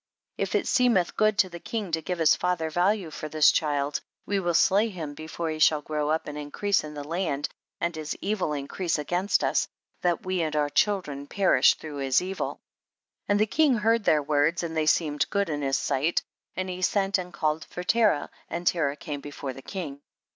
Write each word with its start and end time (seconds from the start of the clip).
13. 0.39 0.43
If 0.43 0.55
it 0.55 0.67
seemeth 0.67 1.15
good 1.15 1.37
to 1.37 1.47
the 1.47 1.59
king 1.59 1.91
to 1.91 2.01
give 2.01 2.17
his 2.17 2.35
father 2.35 2.71
value 2.71 3.11
for 3.11 3.29
this 3.29 3.51
child, 3.51 4.01
we 4.25 4.39
will 4.39 4.55
slay 4.55 4.89
him 4.89 5.13
before 5.13 5.51
he 5.51 5.59
shall 5.59 5.83
grow 5.83 6.09
up 6.09 6.27
and 6.27 6.39
increase 6.39 6.83
in 6.83 6.95
the 6.95 7.03
land, 7.03 7.47
and 7.79 7.95
his 7.95 8.17
evil 8.19 8.51
increase 8.53 8.97
against 8.97 9.43
us, 9.43 9.67
that 10.01 10.25
we 10.25 10.41
and 10.41 10.55
our 10.55 10.71
children 10.71 11.27
perish 11.27 11.75
through 11.75 11.97
his 11.97 12.19
evil. 12.19 12.53
14. 12.55 12.61
And 13.27 13.39
the 13.41 13.45
king 13.45 13.77
heard 13.77 14.03
their 14.05 14.23
words 14.23 14.63
and 14.63 14.75
they 14.75 14.87
seemed 14.87 15.29
good 15.29 15.49
in 15.49 15.61
his 15.61 15.77
sight, 15.77 16.23
and 16.55 16.67
he 16.67 16.81
sent 16.81 17.19
and 17.19 17.31
called 17.31 17.65
for 17.65 17.83
Terah, 17.83 18.31
and 18.49 18.65
Terah 18.65 18.95
came 18.95 19.21
before 19.21 19.53
the 19.53 19.61
king. 19.61 20.01